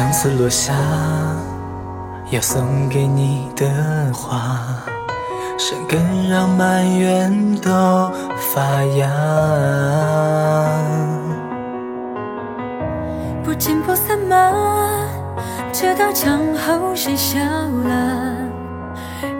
[0.00, 0.72] 相思落下，
[2.30, 3.66] 要送给你的
[4.14, 4.58] 花，
[5.58, 9.10] 生根让满园都发芽。
[13.44, 14.54] 不见不散吗？
[15.70, 18.36] 这道墙后谁笑了？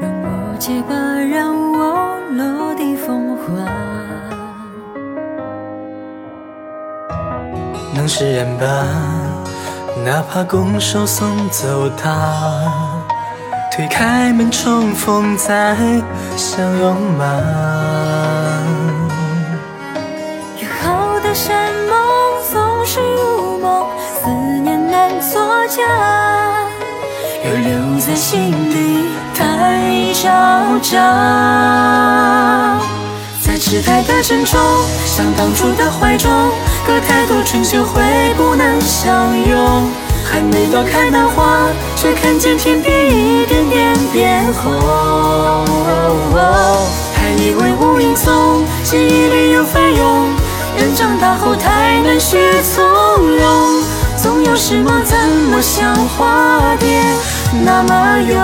[0.00, 3.44] 让我结疤，让我落地风化。
[7.94, 8.66] 能释然吧，
[10.08, 12.10] 哪怕拱手送走他，
[13.70, 15.76] 推开门重逢再
[16.34, 17.26] 相拥吗？
[20.58, 21.92] 约好的山盟
[22.50, 24.30] 总是如梦，思
[24.62, 25.82] 念难作假，
[27.44, 30.96] 又留在心底太招架。
[33.42, 34.58] 在迟台的珍重，
[35.04, 36.30] 像当初的怀中，
[36.86, 38.02] 隔太多春秋会
[38.38, 39.67] 不能相拥。
[40.68, 44.70] 还没到开满花，却看见天边一点点变红。
[47.14, 50.30] 还以为无影踪，记忆里又翻涌。
[50.76, 53.82] 人长大后太难学从容，
[54.16, 55.16] 总有时光怎
[55.50, 57.02] 么像化蝶
[57.64, 58.38] 那么勇。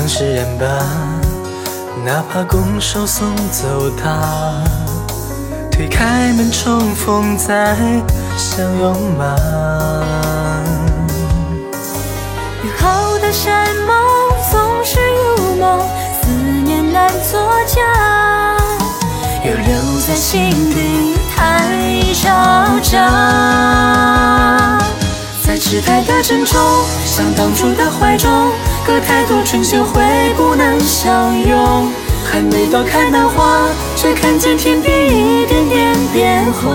[0.00, 0.66] 能释然吧，
[2.06, 4.64] 哪怕拱手送走他，
[5.70, 7.76] 推开门重逢再
[8.34, 9.36] 相拥吗？
[12.62, 13.94] 约好的山盟
[14.50, 14.98] 总是
[15.36, 15.80] 如梦，
[16.22, 16.30] 思
[16.64, 17.82] 念难作假，
[19.44, 22.30] 又留在心底太嚣
[22.80, 22.98] 张。
[25.44, 26.58] 在迟台的珍重，
[27.04, 28.30] 像当初的怀中，
[28.86, 30.00] 隔太多春秋会
[30.36, 31.92] 不能相拥。
[32.22, 36.72] 还没到开满花，却看见天边一点点变红。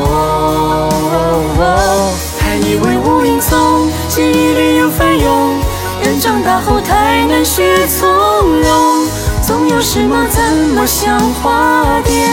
[2.40, 5.56] 还以为无影踪，记忆里又翻涌。
[6.04, 9.08] 人长大后太难去从容，
[9.42, 10.44] 总有时梦怎
[10.76, 12.28] 么像化蝶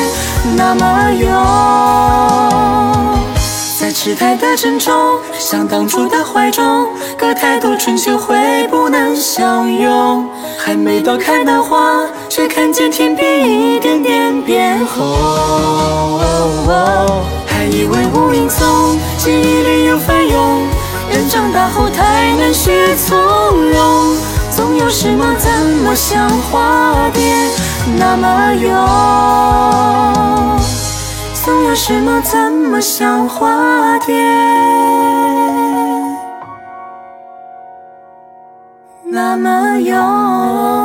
[0.56, 1.30] 那么勇。
[3.82, 6.86] 在迟台的珍重，像当初的怀中，
[7.18, 10.24] 隔太多春秋会不能相拥。
[10.56, 15.04] 还没到开满花，却看见天边一点点变红。
[17.44, 20.62] 还以为无影踪，记忆里又翻涌。
[21.10, 24.16] 人长大后太难去从容，
[24.52, 25.50] 总有时梦怎
[25.82, 27.48] 么像化蝶
[27.98, 30.51] 那么勇。
[31.44, 34.14] 总有什么怎么像化蝶
[39.02, 40.81] 那么勇？